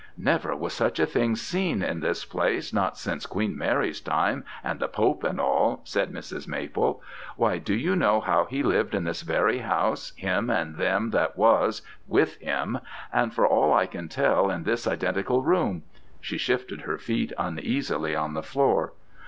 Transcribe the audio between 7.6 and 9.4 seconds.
you know he lived in this